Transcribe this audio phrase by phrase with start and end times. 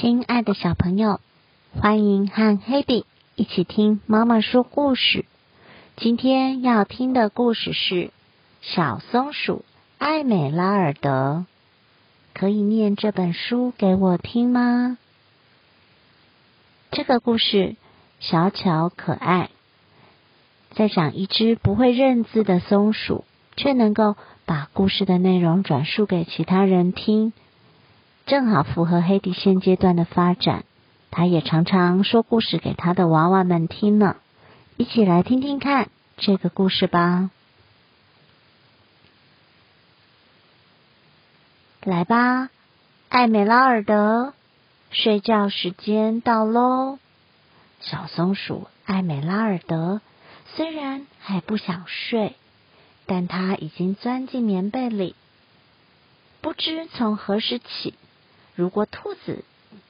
[0.00, 1.18] 亲爱的小朋友，
[1.80, 3.04] 欢迎和黑比
[3.34, 5.24] 一起听妈妈说故事。
[5.96, 7.94] 今天要听的故事是
[8.60, 9.64] 《小松鼠
[9.98, 11.46] 艾美拉尔德》。
[12.32, 14.98] 可以念这本书给我听吗？
[16.92, 17.74] 这个故事
[18.20, 19.50] 小巧可爱，
[20.70, 23.24] 在讲一只不会认字的松鼠，
[23.56, 24.14] 却能够
[24.46, 27.32] 把故事的内容转述给其他人听。
[28.28, 30.66] 正好符合黑迪现阶段的发展，
[31.10, 34.16] 他也常常说故事给他的娃娃们听呢。
[34.76, 35.88] 一起来听听看
[36.18, 37.30] 这个故事吧。
[41.82, 42.50] 来吧，
[43.08, 44.34] 艾美拉尔德，
[44.90, 46.98] 睡觉时间到喽。
[47.80, 50.02] 小松鼠艾美拉尔德
[50.54, 52.36] 虽然还不想睡，
[53.06, 55.14] 但他已经钻进棉被里。
[56.42, 57.94] 不知从何时起。
[58.58, 59.44] 如果兔子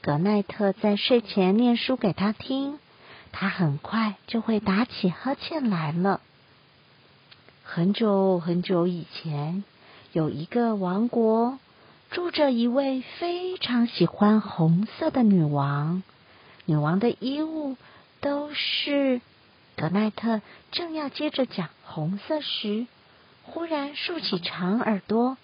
[0.00, 2.78] 格奈特在睡前念书给他听，
[3.30, 6.22] 他很快就会打起呵欠来了。
[7.62, 9.64] 很久很久以前，
[10.14, 11.58] 有一个王国，
[12.10, 16.02] 住着一位非常喜欢红色的女王。
[16.64, 17.76] 女王的衣物
[18.22, 19.20] 都是……
[19.76, 20.40] 格奈特
[20.72, 22.86] 正要接着讲红色时，
[23.42, 25.36] 忽然竖起长耳朵，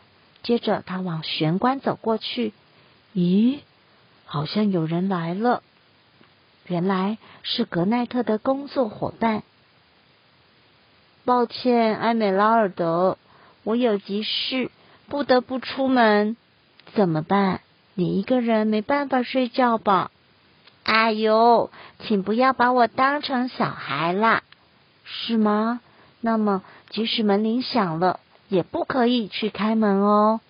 [0.43, 2.55] 接着他往玄关走过去。
[3.15, 3.61] 咦，
[4.25, 5.63] 好像有人来了。
[6.67, 9.43] 原来是格奈特的工作伙伴。
[11.25, 13.19] 抱歉，艾美拉尔德，
[13.65, 14.71] 我有急事，
[15.09, 16.37] 不得不出门。
[16.95, 17.61] 怎么办？
[17.95, 20.11] 你一个人没办法睡觉吧？
[20.85, 24.43] 哎呦，请不要把我当成小孩啦，
[25.05, 25.81] 是吗？
[26.21, 30.41] 那么，即使门铃响了，也不可以去开门哦。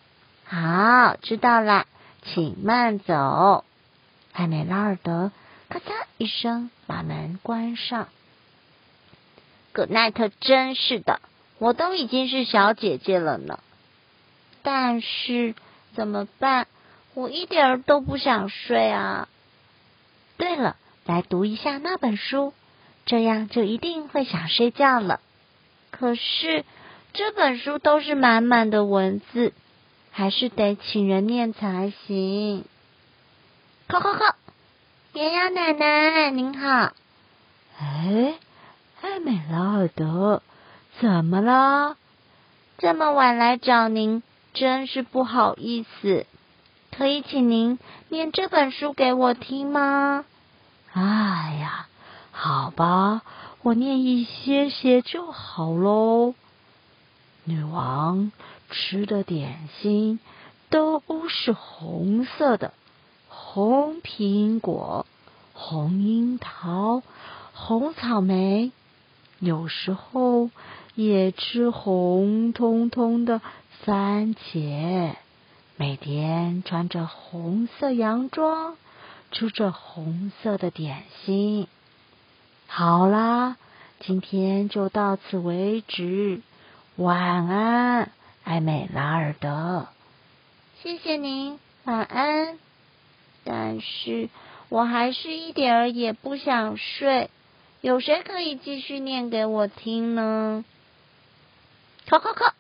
[0.45, 1.87] 好，知道了。
[2.23, 3.65] 请慢走，
[4.33, 5.33] 艾美拉尔德
[5.69, 5.83] 咔嚓
[6.19, 8.09] 一声把门关上。
[9.73, 11.21] 葛奈特真是的，
[11.59, 13.61] 我都已经是小姐姐了呢，
[14.63, 15.55] 但是
[15.95, 16.67] 怎么办？
[17.15, 19.29] 我一点儿都不想睡啊！
[20.37, 22.53] 对了，来读一下那本书，
[23.05, 25.21] 这样就一定会想睡觉了。
[25.91, 26.65] 可是
[27.13, 29.53] 这本书都是满满的文字。
[30.11, 32.65] 还是得请人念才行。
[33.89, 34.37] 靠靠靠！
[35.13, 36.93] 绵羊奶奶您好。
[37.79, 38.35] 哎，
[39.01, 40.43] 艾美拉尔德，
[41.01, 41.97] 怎么了？
[42.79, 44.23] 这么晚来找您，
[44.55, 46.27] 真是不好意思。
[46.97, 47.79] 可以请您
[48.09, 50.25] 念这本书给我听吗？
[50.93, 51.87] 哎呀，
[52.31, 53.23] 好吧，
[53.63, 56.35] 我念一些些就好喽。
[57.45, 58.31] 女王。
[58.71, 60.21] 吃的点心
[60.71, 62.73] 都是红色的，
[63.29, 65.05] 红苹果、
[65.53, 67.03] 红樱桃、
[67.53, 68.73] 红草莓，
[69.41, 70.51] 有时候
[70.95, 73.41] 也吃红彤彤的
[73.85, 75.15] 番茄。
[75.77, 78.77] 每天穿着红色洋装，
[79.33, 81.67] 吃着红色的点心。
[82.67, 83.57] 好啦，
[83.99, 86.41] 今天就到此为止，
[86.97, 88.13] 晚安。
[88.51, 89.87] 艾美拉尔德，
[90.83, 92.59] 谢谢您，晚安。
[93.45, 94.29] 但是
[94.69, 97.31] 我还是一点儿也不想睡，
[97.81, 100.65] 有谁可以继续念给我听呢？
[102.09, 102.53] 考考考，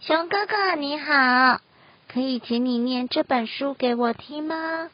[0.00, 1.60] 熊哥哥你好，
[2.08, 4.88] 可以请你念这本书给我听吗？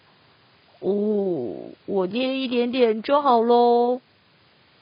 [0.80, 4.00] 哦，我念一点点就好喽。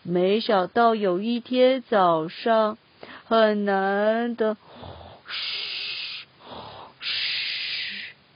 [0.05, 2.79] 没想到有一天早上，
[3.27, 4.57] 很难的。
[5.31, 6.27] 嘘，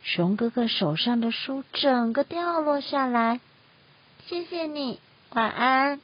[0.02, 3.40] 熊哥哥手上的书整个掉落下来。
[4.26, 6.00] 谢谢你，晚安。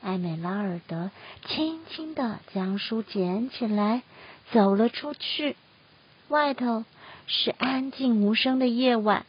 [0.00, 1.10] 艾美拉尔德
[1.46, 4.02] 轻轻的将书捡起来，
[4.52, 5.56] 走了出去。
[6.28, 6.84] 外头
[7.26, 9.26] 是安静无声的夜晚，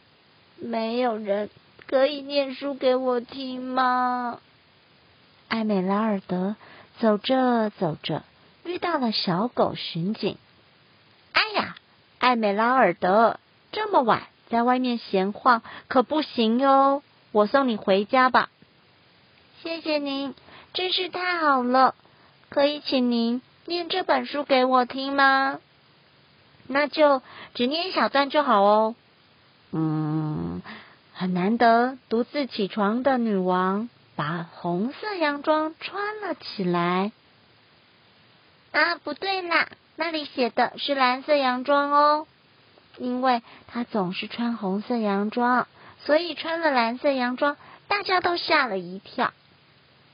[0.56, 1.50] 没有人
[1.86, 4.40] 可以念书给我听吗？
[5.48, 6.54] 艾美拉尔德
[7.00, 8.22] 走着走着，
[8.64, 10.36] 遇到了小狗巡警。
[11.32, 11.74] 哎呀
[12.18, 13.38] 艾美拉尔德，
[13.72, 17.02] 这么晚在外面闲晃可不行哟。
[17.32, 18.50] 我送你回家吧。
[19.62, 20.34] 谢谢您，
[20.72, 21.94] 真是太好了。
[22.48, 25.60] 可以请您念这本书给我听吗？
[26.66, 27.22] 那就
[27.54, 28.94] 只念一小段就好哦。
[29.72, 30.62] 嗯，
[31.12, 37.12] 很难得独自起床的女王，把红色洋装穿了起来。
[38.72, 39.68] 啊，不对啦。
[40.00, 42.26] 那里写的是蓝色洋装哦，
[42.96, 45.68] 因为他总是穿红色洋装，
[46.06, 49.34] 所以穿了蓝色洋装，大家都吓了一跳。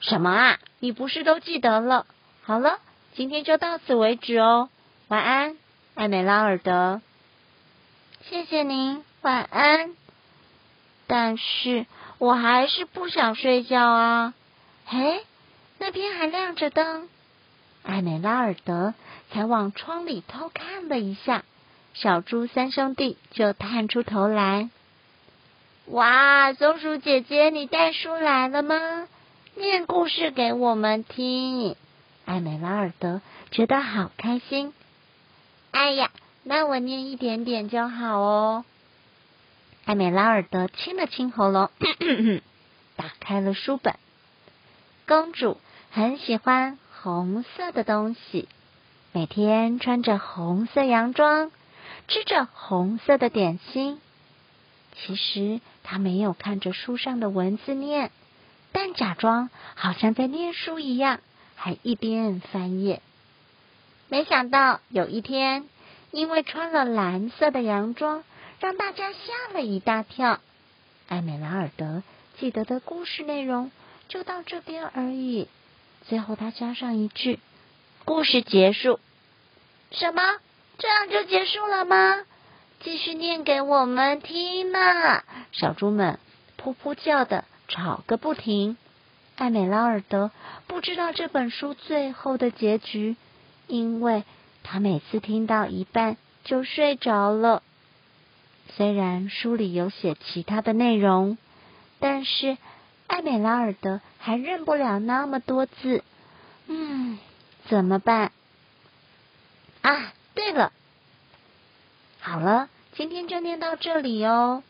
[0.00, 0.58] 什么啊？
[0.80, 2.04] 你不是都记得了？
[2.42, 2.80] 好了，
[3.14, 4.70] 今天就到此为止哦。
[5.06, 5.56] 晚安，
[5.94, 7.00] 艾美拉尔德。
[8.22, 9.94] 谢谢您，晚安。
[11.06, 11.86] 但是
[12.18, 14.34] 我还是不想睡觉啊。
[14.84, 15.24] 嘿，
[15.78, 17.08] 那边还亮着灯。
[17.84, 18.94] 艾美拉尔德
[19.32, 21.44] 才往窗里偷看了一下，
[21.94, 24.70] 小猪三兄弟就探出头来。
[25.86, 29.08] 哇，松鼠姐姐，你带书来了吗？
[29.54, 31.76] 念故事给我们听。
[32.24, 33.20] 艾美拉尔德
[33.50, 34.74] 觉得好开心。
[35.70, 36.10] 哎呀，
[36.42, 38.64] 那我念一点点就好哦。
[39.84, 41.70] 艾美拉尔德清了清喉咙，
[42.96, 43.94] 打开了书本。
[45.06, 45.58] 公主
[45.92, 48.48] 很喜欢红色的东西，
[49.16, 51.50] 每天穿着红色洋装，
[52.06, 53.98] 吃着红色的点心。
[54.94, 58.10] 其实他没有看着书上的文字念，
[58.72, 61.20] 但假装好像在念书一样，
[61.54, 63.00] 还一边翻页。
[64.10, 65.66] 没想到有一天，
[66.10, 68.22] 因为穿了蓝色的洋装，
[68.60, 70.40] 让大家吓了一大跳。
[71.08, 72.02] 艾美拉尔德
[72.38, 73.70] 记得的故事内容
[74.08, 75.48] 就到这边而已。
[76.06, 77.40] 最后他加上一句
[78.04, 79.00] ：“故事结束。”
[79.90, 80.22] 什么？
[80.78, 82.20] 这样就结束了吗？
[82.80, 85.22] 继续念给我们听呢！
[85.52, 86.18] 小猪们
[86.62, 88.76] 噗噗叫的吵个不停。
[89.36, 90.30] 艾美拉尔德
[90.66, 93.16] 不知道这本书最后的结局，
[93.66, 94.24] 因为
[94.62, 97.62] 他每次听到一半就睡着了。
[98.76, 101.38] 虽然书里有写其他的内容，
[102.00, 102.58] 但是
[103.06, 106.04] 艾美拉尔德还认不了那么多字。
[106.66, 107.18] 嗯，
[107.68, 108.32] 怎么办？
[109.86, 110.72] 啊，对了。
[112.18, 114.64] 好了，今天就念到这里哦。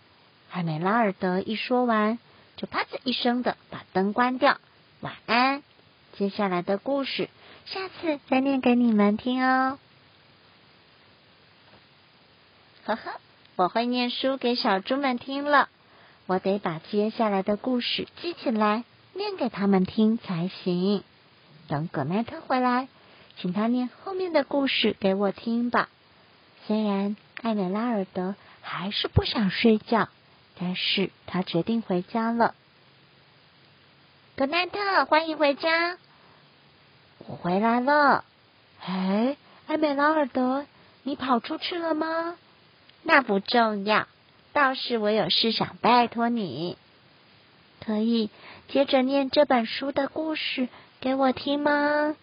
[0.53, 2.19] 艾美拉尔德一说完，
[2.59, 4.59] 就啪嚓一声的把灯关掉。
[5.01, 5.63] 晚安。
[6.19, 7.31] 接下来的故事，
[7.65, 9.79] 下次再念给你们听哦。
[12.85, 13.13] 呵呵，
[13.57, 15.71] 我会念书给小猪们听了。
[16.27, 18.85] 我得把接下来的故事记起来，
[19.15, 21.03] 念给他们听才行。
[21.69, 22.89] 等葛奈特回来，
[23.37, 25.89] 请他念后面的故事给我听吧。
[26.67, 27.17] 虽然。
[27.43, 30.09] 艾美拉尔德还是不想睡觉，
[30.59, 32.55] 但是他决定回家了。
[34.37, 35.99] 格奈特，欢迎回家！
[37.19, 38.25] 我回来了。
[38.85, 39.37] 哎，
[39.67, 40.67] 艾美拉尔德，
[41.03, 42.37] 你跑出去了吗？
[43.03, 44.09] 那不重要，
[44.55, 46.79] 倒是我有事想拜托你。
[47.85, 48.31] 可以
[48.69, 50.69] 接着念这本书的故事
[51.01, 52.17] 给我听吗？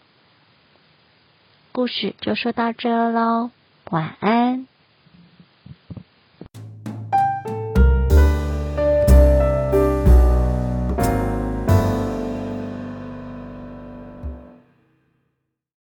[1.73, 3.49] 故事就说到这喽，
[3.89, 4.67] 晚安。